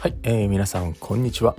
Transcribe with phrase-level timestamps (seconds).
[0.00, 1.56] はい、えー、皆さんこんにちは、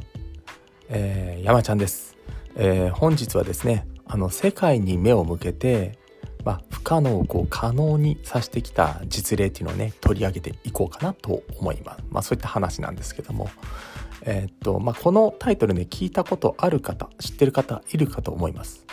[0.88, 2.16] えー、山ちゃんです、
[2.56, 6.00] えー、本日はですねあの世界に目を向けて、
[6.46, 13.50] まあ、不可能をこう可能にさしてきた実例っていうのをね取り上げていこうかなと思います、まあ、そういった話なんですけども。
[14.22, 18.86] えー、っとまあ、このタイトルね聞いたことある方知ってる方いるかと思います。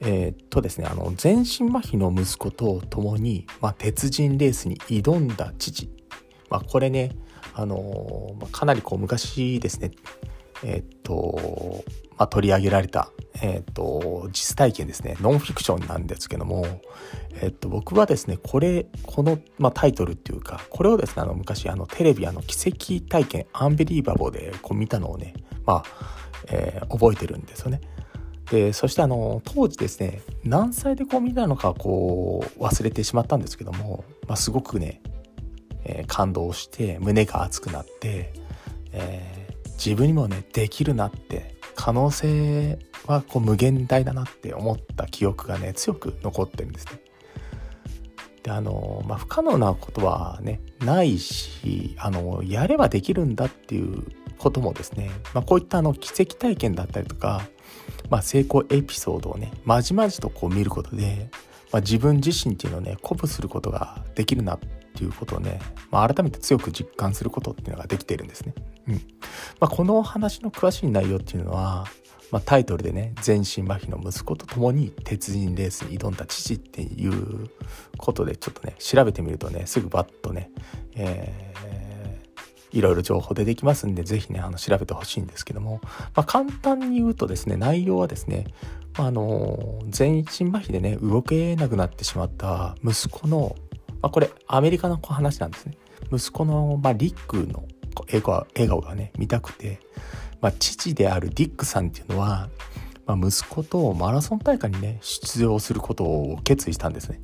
[0.00, 5.90] え、っとですねあの全身麻痺の息子と共に、まあ、鉄人レースに挑んだ父、
[6.48, 7.10] まあ、これね
[7.54, 9.92] あのかなりこう昔ですね
[10.62, 11.84] えっと、
[12.16, 13.10] まあ、取り上げられた、
[13.42, 16.64] えっと、実体験ですねノンフィクションなんですけども、
[17.40, 25.34] えっと、僕はですねこれこの、まあ、タイトルっていうかこれをですねあの昔あのテレビあの奇跡体験アンビリーバボーでこう見たのをね
[25.66, 25.84] まあ、
[26.48, 27.80] えー、覚えてるんですよね。
[28.50, 35.00] でそしてあの当時ですね何歳でこう見たのかこう忘れてしまったんですけども、まあ、すごくね
[35.84, 38.32] えー、感動して胸が熱くなって、
[38.92, 47.00] えー、自分にもねできるなって可能性はこう無限大だなって思った記憶がね強く残ってるんですね。
[48.42, 54.04] であのまあ、不可能なことはねないしあのやればできるんだっていう
[54.36, 57.40] こともですね、まあ、こういったあの奇跡体験だったりとか、
[58.10, 61.30] まあ、成功エピソードをねまじまじとこう見ることで、
[61.72, 64.58] まあ、自分自身っていうのをね鼓舞することができるなっ
[64.94, 68.54] っていうことをね、まあ、改めて強く実感することっていうのができているんですね。
[68.88, 68.94] うん
[69.60, 71.86] まあ、この話の詳しい内容っていうのは、
[72.30, 77.50] まあ、タイトルでね全身麻痺の息子と共に鉄人レースに挑んだ父っていう
[77.98, 80.50] ことでちょっとね調べてみるとねすぐバッとね、
[80.94, 85.80] えー、いろいろ情報出てきますんで是非ねあの調べてほしいんですけども、
[86.14, 88.46] まあ、簡単に言うとですね内容はですね
[88.96, 93.56] あの全身麻痺でね動けなくなってしまった息子の
[94.04, 95.78] まあ、これアメリカの話なんですね。
[96.12, 97.64] 息子の、まあ、リックの
[98.00, 99.80] 笑顔笑顔がね見たくて、
[100.42, 102.50] まあ、父であるディックさんっていうのは、
[103.06, 107.18] まあ、息子とマラソン大会にね出場することを決意したんですね。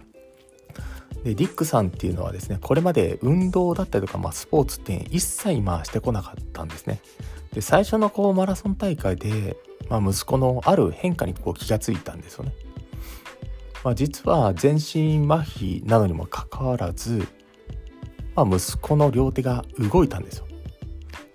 [1.22, 7.02] でディックさんっていうのはですねこれまで運動だったりとか、まあ、スポーツって一切まあしてこなかったんですね。
[7.52, 9.58] で最初のこうマラソン大会で、
[9.90, 12.54] まあ、息子のある変化にこう気がついたんですよね。
[13.84, 17.26] まあ、実は全身麻痺なのにもかかわらず、
[18.34, 20.46] まあ、息子の両手が動いたんですよ。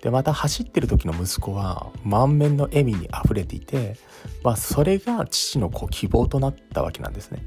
[0.02, 3.96] でまた走ってる時の息子は満面の笑みにあふれていて、
[4.44, 7.42] まあ、それが父のこう希望となったわけなんですね。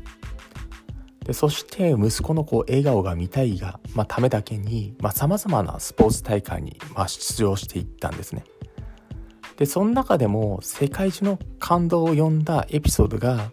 [1.26, 8.44] でそして息子のこう笑顔が見たいが、まあ、ためだけにさまざ、まなスポーツ大会にまあ出場していったんですね。
[9.56, 13.52] でその中でも世界中の感動を呼んだエピソードが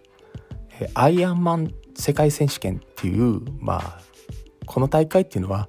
[0.94, 4.00] アイアンマン世界選手権っていう、まあ、
[4.66, 5.68] この大会っていうのは、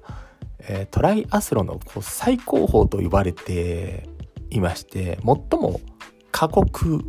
[0.60, 4.08] えトライアスロンのこう最高峰と呼ばれて
[4.50, 5.80] いまして最も
[6.30, 7.04] 過酷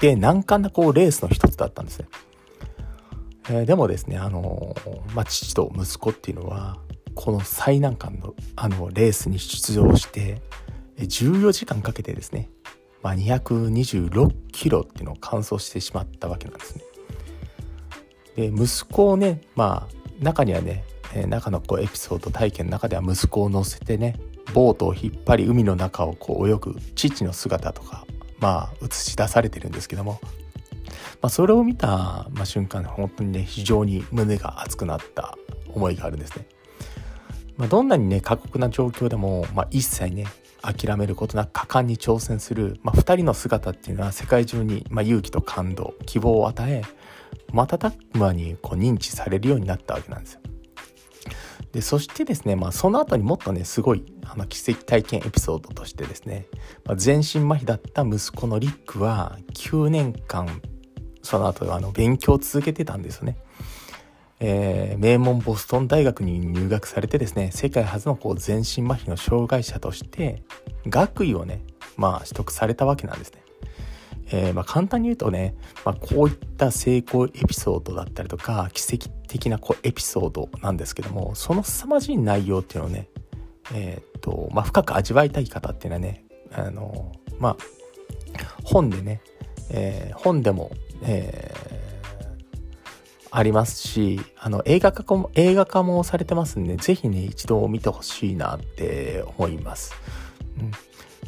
[0.00, 2.08] で難関なこうレースの一つだったんですね。
[3.48, 4.74] えー、でもですね、あの
[5.14, 6.78] まあ、父と息子っていうのは
[7.14, 10.42] この最難関のあのレースに出場して
[10.98, 12.50] 14時間かけてですね、
[13.02, 16.82] まあ、226キロっていうのを完走してしまったわけなんですね。
[18.36, 20.84] で息子をねまあ中にはね、
[21.28, 24.18] 中のこうエピソード体験の中では息子を乗せてね
[24.54, 28.06] ボートを引っ張り海の中をこう泳ぐ父の姿とか
[28.38, 30.20] まあ映し出されてるんですけども、
[31.20, 35.36] まあ、それを見た、まあ、瞬間本当にね非常に胸が熱くなった
[35.68, 36.46] 思いがあるんですね。
[37.56, 40.26] まあ、どんなにね過酷な状況でも、まあ、一切ね
[40.60, 46.82] 諦めることなく果敢に挑戦する、まあ、2人の姿っていうのは世界中に、まあ、勇気と感動希望を与え
[47.52, 50.40] 瞬く間にこう認知されるようになったわけなんですよ。
[51.72, 56.46] でそしてですね、まあ、その後にもっとねすごいあの奇跡体験エピソードとしてですね、
[56.84, 60.62] まあ、全身麻痺だった息子のリックは9年間
[61.22, 63.36] その後あの勉強を続けてたんですよね。
[64.40, 70.42] えー、名門ボストン大学に入学されてですね世界初のこう全身麻痺の障害者として
[70.86, 71.62] 学位をね
[71.96, 73.45] まあ取得されたわけなんですね。
[74.28, 83.08] えー、まあ、簡単に言うとね、まあ、こういった成功エピソードだったりとか奇跡的なこうエピソードなんですけどもその凄まじい内容っていうのをね、
[83.72, 87.56] えー、っとまあ、深く味わいたい方っていうのはねあのまあ
[88.64, 89.20] 本でね、
[89.70, 90.70] えー、本でも、
[91.02, 91.54] え
[93.30, 99.92] ありますしあの映画化も映画化もされてますんで是非ね一度見てほしいなって思います。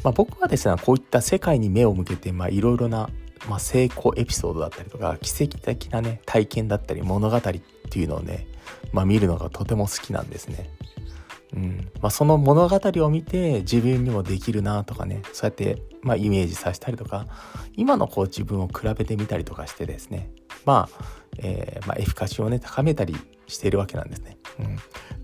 [0.03, 3.09] まあ、僕はですねこういった世界に目を向けていろいろな、
[3.49, 8.47] まあ、成功エピソードだったりとか奇跡的なね体験だったり物語っていうのをね、
[8.93, 10.69] まあ、見るのがとても好きなんですね。
[10.85, 10.89] う
[11.53, 17.25] うんまあ、その物語を見て自分にもできるなとかねそうやって、まあ、イメージさせたりとか
[17.75, 20.31] 今のこう自分を比べてみたりとかしてですね
[20.65, 21.05] まあ、
[21.39, 23.15] えー、まあ、エフィカシーをね高めたり
[23.47, 24.37] しているわけなんですね。
[24.59, 24.77] うん、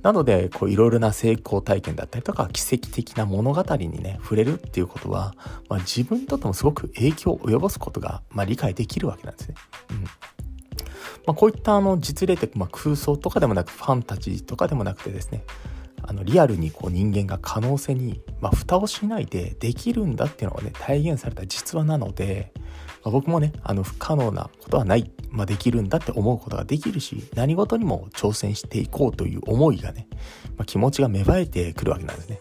[0.06, 5.34] なのでこういろいろな成功体験だったりとか奇跡的な物語にね触れるっていうことは、
[5.68, 9.56] まあ、自分にとってもすごく影響を及ぼすことが、まあ、理解できるわけなんですね。
[9.90, 10.10] うんま
[11.30, 15.44] あ、こういったあの実例って、まあ、空想とかでもなくファンタジーとかでもなくてですね
[16.02, 22.52] あのリアルにこう人間が可能性に、まあ、蓋をしないでできるんだっていうのがね体現された実話なので、
[23.04, 30.08] まあ、僕もねあの不可能なことはない、まあ、できるんだって思うことができるし何事にも挑戦していこうという思いがね、
[30.58, 32.40] まあ、気持ちが芽生えてくるわけなんですね。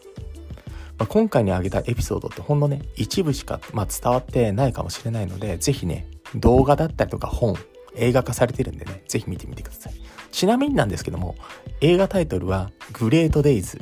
[0.96, 7.56] まあ、今回に挙げたエピソードってほんのね一部しか、まあ、伝わってないかもしれないので是非ね動画だったりとか本
[7.96, 9.94] 映画化されてるんでね是非見てみてください。
[10.34, 11.36] ちなみになんですけども、
[11.80, 13.78] 映画タイトルは、グレートデイズ、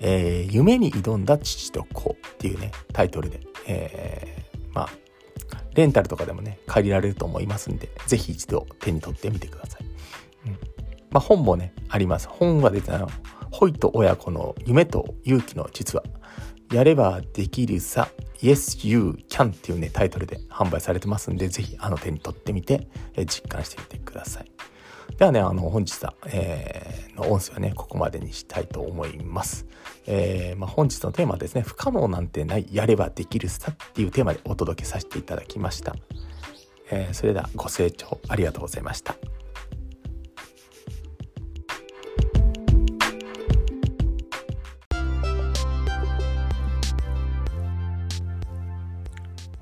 [0.00, 4.88] えー、夢に挑んだ父と子っていうね、タイトルで、えー、まあ、
[5.74, 9.84] レンタルとかでもね、借りられると思いますんで、ぜひ一度手に取ってみてください。
[10.46, 10.52] うん。
[11.10, 12.28] まあ、本もね、あります。
[12.28, 13.08] 本は出たの、
[13.50, 16.04] ホイと親子の夢と勇気の実は、
[16.72, 18.08] やればできるさ、
[18.40, 24.71] Yes You Can っていうね、タイトルで販売されてますんで、ぜひあの手に取ってみて、え実感してみてください。
[25.18, 29.66] ではね、あの、本日は、えー、の音声はね、ここまでにしたいと思います。
[30.06, 35.94] えー、まあ、本日のテーマはですね、不可能なんてない、やればできるさっていうテーマでお届けさせていただきました。
[36.90, 39.16] えー、それではご清聴ありがとうございました。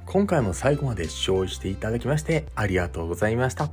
[0.07, 3.71] 今回も最後まで視聴していただきましてありがとうございました。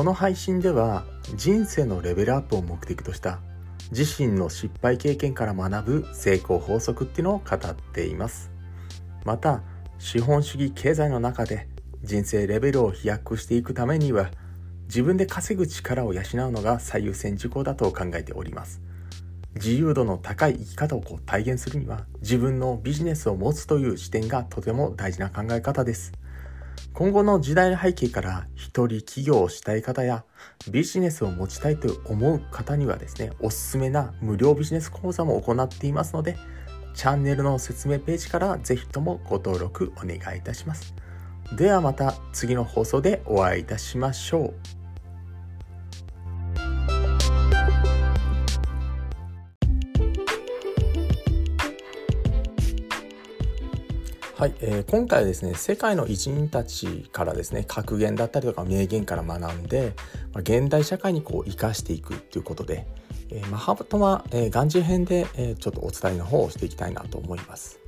[0.00, 1.04] この配信では
[1.36, 3.38] 人生のレベルアップを目的とした
[3.92, 8.50] 自身の失敗経験から学ぶ成功法則っていうのを語っています。
[9.26, 9.60] また
[9.98, 11.68] 資本主義経済の中で
[12.02, 14.30] 人生レベルを飛躍していくためには
[14.86, 18.80] 自分で稼ぐ力を養うのが最優先事項だと考えております。
[19.56, 26.12] 自由度の高い生き方をこう体現するには自分のビジネスを持つという視点がとても大事な考え方です。
[26.92, 30.24] 今後の時代背景から一人起業をしたい方や
[30.70, 36.36] ビジネスを持ちたいと思う方にはですね、おすすめな無料ビジネス講座も行っていますので、
[36.94, 40.94] チャンネルの説明ページからぜひともご登録お願いいたします。
[41.56, 44.79] ではまた次の放送でお会いいたしましょう。
[54.40, 59.92] はい、えー、今回はですね世界の偉人たちからですね格言だったりとか名言から学んで、
[60.32, 62.86] まあ、現代社会にこう生かしていくっていうことで、
[63.28, 67.80] えー、マハトマ、えー、ガンジー編で、えー、ちょっとお伝えの方をしていきたいなと思います。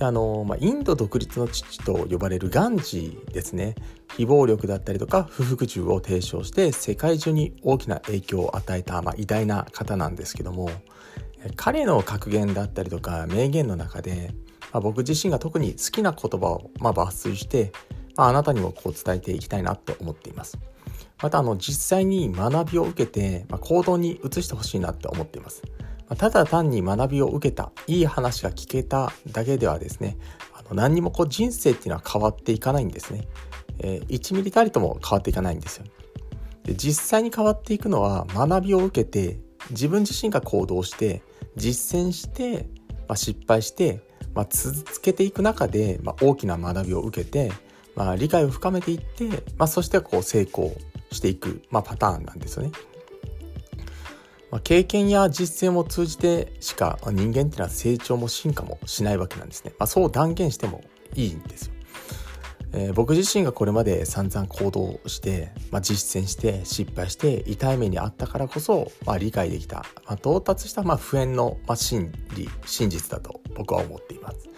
[0.00, 3.76] あのまあ、インド独立の父と呼ばれるガンジーですね
[4.16, 10.68] 非暴力だったりとか不服従を提唱して世界中に大きな影響を与えた、まあ、偉大な方なんですけども
[11.54, 14.34] 彼の格言だったりとか名言の中で
[14.72, 17.72] まあ、僕自身が特に好きな言葉をま抜粋して、
[18.16, 20.58] まあ、なたにもこう伝えていきたいなと思っています。
[21.22, 25.62] またあの実際に学びを受けて、ま、行動に移してほしいなって思っています。
[26.08, 30.18] ま、ただ単に学びを受けた、いい話が聞けただけではですね、
[30.52, 33.26] あの何にもこう人生っていうのは変わっていかないんですね。
[33.78, 35.86] えー、1ミリたりとも変わっていかないんですよ。
[36.64, 39.38] で実際に変わっていくのは学びを受けて
[39.70, 41.22] 自分自身が行動して
[41.56, 42.68] 実践して、
[43.08, 44.00] まあ、失敗して
[44.36, 47.50] まあ、続けていく中で、まあ、大きな学びを受けて、
[47.96, 50.76] まあ、理解を深めていって、まあ、そしてこう成功
[51.10, 52.72] していく、まあ、パターンなんですよね。
[54.50, 59.72] まあ、経験や実践を通じてしか人間っていうのは成長も進化もしないわけなんですね。
[59.78, 61.75] まあ、そう断言してもいいんですよ。
[62.76, 74.50] えー、僕自身がこれまで散々行動して、まあ、実践して失敗して痛い目にあったからこそ、まあ、理解できた、まあ、到達したまあ普遍の、まあ、真理真実だと僕は思っています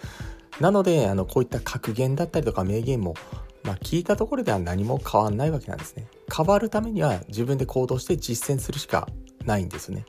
[0.59, 3.15] なのであのこういった格言だったりとか名言も、
[3.63, 9.07] まあ、聞いたところでは何も変わんないわけなんですね変わるためには自分で行動して実践するしか
[9.45, 10.05] ないんですね。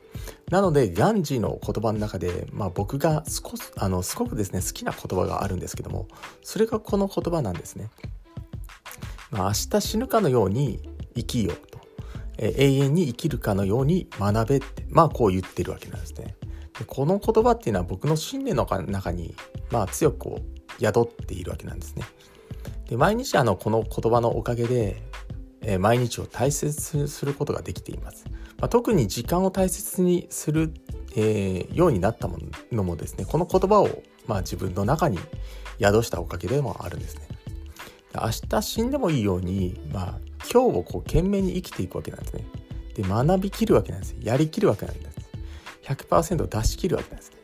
[0.51, 6.09] なのでガンジーの言葉の中で、まあ、僕が少しあのすごくですね好きな言葉があるんですけども
[6.43, 7.89] それがこの言葉なんですね。
[9.31, 10.81] まあ、明日死ぬかのように
[11.15, 11.79] 生きようと、
[12.37, 16.35] え永遠に生きるかのように学べってまあこう言ってるわけなんですね。
[16.77, 19.33] でこの言葉っていうのは僕の信念の中に、
[19.71, 22.03] まあ、強くこう宿っているわけなんですね。
[22.89, 25.01] で毎日あのこの言葉のおかげで、
[25.61, 28.25] え毎日を大切にすることができています。
[28.61, 30.73] まあ、特に時間を大切にする
[31.15, 32.37] えー、ようになったも
[32.71, 35.19] のもですねこの言葉を、まあ、自分の中に
[35.79, 37.27] 宿したおかげでもあるんですね。
[38.13, 40.19] 明日死んでもいいように、まあ、
[40.51, 42.45] 今日をこう懸命に生きていくわけなんですね。
[42.93, 45.17] で学びきるわけなんですやりきるわけなんです
[45.83, 47.37] 100%出し切るわけなんですね。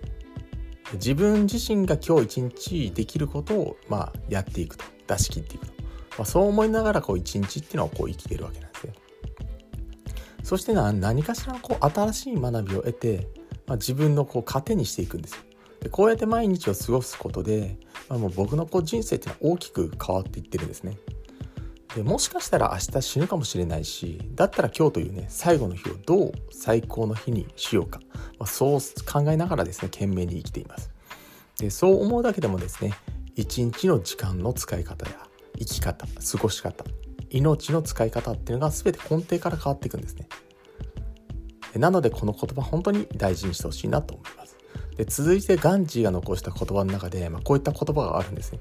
[0.94, 5.74] 自分自身が今日一日できることを、まあ、やっていくと出し切っていくと、
[6.18, 8.94] まあ、そう思いながら一日っていうのをこう生きてるわけなんですよ。
[10.48, 13.28] そして何かしらこう新しい学びを得て、
[13.66, 15.42] まあ、自分のこう糧にしていくんですよ。
[15.82, 17.78] でこうやって毎日を過ごすことで、
[18.08, 20.98] まあ、もう僕のこう人生っていうのは大きく変わっていってるんですね。
[21.96, 28.00] でもしかしたら明日死ぬかもしれないしだったら今日というね最後の日をどう最高の日にしようか、
[28.40, 30.92] まあ、そう考えながらですね懸命に生きています
[31.58, 32.94] でそう思うだけでもですね
[33.36, 35.18] 一日の時間の使い方や
[35.58, 36.86] 生き方過ごし方
[37.30, 40.28] 命の使い方っていうのが全て根底から変わっていくんですね。
[41.76, 44.58] なのでこの言葉本当に大事にしてほしいなと思います。
[44.96, 48.60] で続いてガンジーが残した言葉の中で、まあ、こういった言葉があるんですね。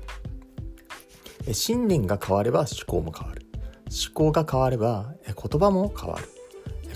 [1.53, 3.47] 信念が変われば思考も変わる。
[3.87, 6.29] 思考が変われば言葉も変わる。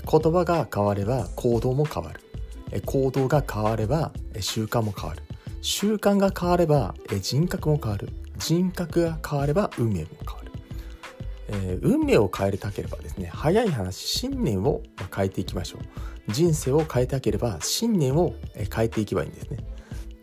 [0.09, 2.19] 言葉が変われば行動も変わる。
[2.85, 5.23] 行動が変われば習慣も変わる。
[5.61, 8.09] 習慣が変われば人格も変わる。
[8.37, 10.40] 人格が変われば運命も変わる、
[11.53, 14.81] えー、運命を変えたければですね早い話信念を
[15.13, 16.31] 変えていきましょう。
[16.31, 18.33] 人生を変えたければ信念を
[18.73, 19.57] 変えていけばいいんですね。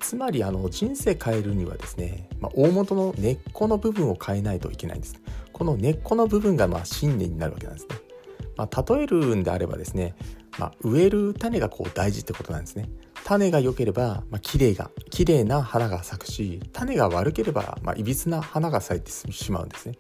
[0.01, 5.21] つまりあの人生変えるにはですね、まあ、大元の根っこの部分を変えないといけないんです。
[5.53, 7.97] この根っこの部分がまあ信念になるわけなんですね、
[8.57, 10.15] まあ、例えるんであればですね、
[10.57, 12.89] まあ、植える種がこう大事ってことなんですね。
[13.25, 19.99] 種が良ければ、まあ、綺麗が綺麗な花が咲くし種が悪ければ、まあ、いびつな花が咲いてしまうんですね。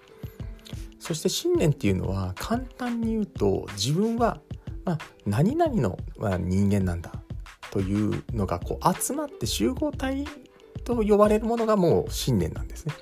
[1.09, 4.43] そして信念っていうのは簡単に言うと自分は、
[4.85, 7.11] まあ、何々の、ま、人間なんだ
[7.71, 10.27] というのがこう集まって集合体
[10.85, 12.95] と呼ばれるものがもう信念なんですね。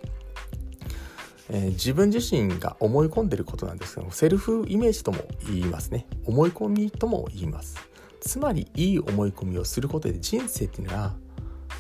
[1.48, 6.06] えー、自分自身が思い込んでることなんですけどもセルフイメージとも言いますね。
[6.26, 7.76] 思い込みとも言います。
[8.20, 11.16] つまりいい思い込みをすることで人生っていうのは、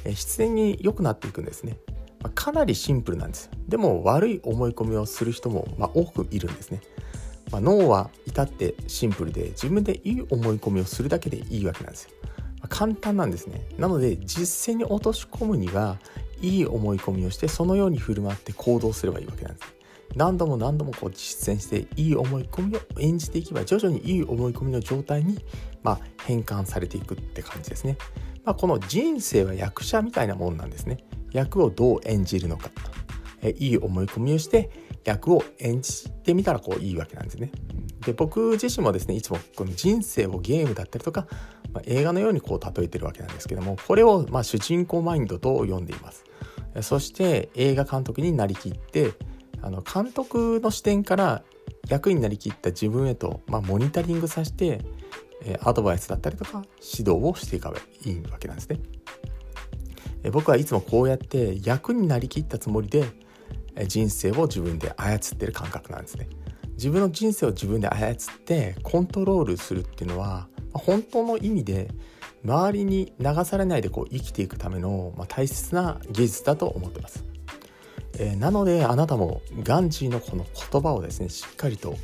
[0.04, 1.78] えー、必然に良くなっていくんですね、
[2.46, 6.80] かなりシンプルなんですでも悪い思い込みをする人も、まあ、多くいるんですね、
[7.50, 12.10] まあ、脳は至ってシンプルで自分でいい思い込みをするだけでいいわけなんですよ。
[12.62, 13.66] ま簡単なんですね。
[13.78, 15.98] なので実践に落とし込むには
[16.40, 19.74] いい思い込みをしてそのように振る舞って行動すればいいわけなんです。
[20.14, 25.44] 何度も何度もこう実践していい思い込みを演じていけば徐々にいい思い込みの状態に、
[25.82, 27.98] まあ、変換されていくって感じですね、
[28.44, 30.98] まあ、この人生は役者みたいなもんなんですね。
[31.36, 32.70] 役をどう演じるのか。
[33.42, 34.70] えいい思い込みをして
[35.04, 37.52] 役を演じてみたらこういいわけなんですね。
[38.04, 41.26] で僕自身もですねいつもこの人生をゲームだったりとか
[41.76, 46.24] まあ、映画のようにこう例えてるわけなんですけどもこれをま主人公マインドと呼んでいます。
[46.80, 49.12] そして映画監督になりきって
[49.62, 51.42] あの監督の視点から
[51.88, 54.84] 役になりきった自分へと、まあ、モニタリングさせて
[55.60, 57.74] アドバイスだったりとか指導をしていけば
[58.04, 58.80] いいわけなんですね。
[60.30, 63.04] 僕はいつもこうやって役になりきったつもりで
[63.86, 66.28] 人生を自分で操ってる感覚なんですね。
[66.76, 71.88] 自分の人生を自分で操ってコントロールするっていうのは本当の意味で
[72.44, 77.24] 周りに流されないでこう生きていくための、まあ、大切な技術だと思ってます、
[78.18, 81.96] えー、なのであなたもガンジーのこの言葉をですねしっかりと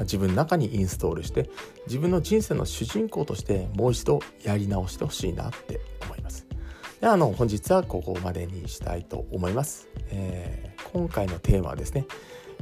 [0.00, 1.50] 自分の中にインストールして
[1.86, 6.09] 自分の人生の主人公としてもう一度やり直してほしいなって思
[7.00, 12.06] であの本日はここまでにしたいと思います、えー、今回のテーマはですね、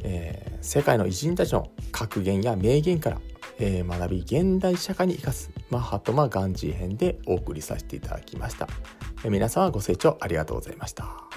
[0.02, 3.21] えー、世界の偉人たちの格言や名言から
[3.61, 8.68] えー、学び現代社会に生かすマハトマガンジー編でお送りさせていただきました、
[9.25, 11.27] えー、皆様ご清聴ありがとうございました。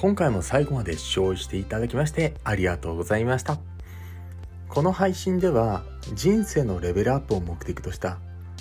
[0.00, 3.58] 今回も最後まで視聴していただきましてありがとうございました。
[4.68, 5.82] この配信では
[6.14, 8.20] 人生のレベルアップを目的とした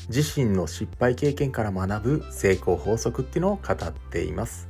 [0.10, 4.68] 自身の失敗経験から学ぶ成功法則っていうのを語っています。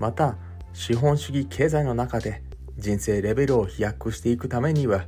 [0.00, 0.36] また
[0.72, 2.42] 資本主義経済の中で
[2.76, 5.06] 人生レベルを飛躍していくためには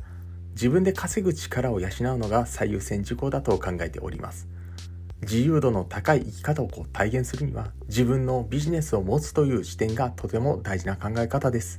[0.53, 4.47] 自分で稼ぐ力を養うのが最優先事項だと考えております。
[5.23, 11.79] 自由度の高い生き方をこう体現するには自分のビジネスを持つという視点がとても大事な考え方です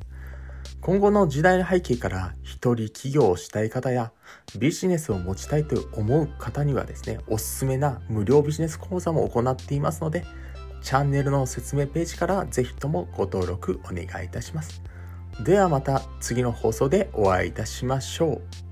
[0.82, 4.12] 今後の時代背景から一人起業をしたい方や
[4.58, 10.24] ビジネスを持ちたいと思う方にはですね、おすすめな無料ビジネス講座も行っていますので、
[10.82, 14.82] チャンネルの説明ページからぜひともご登録お願いいたします。
[15.44, 18.67] ではまた次の放送でお会いいたしましょう。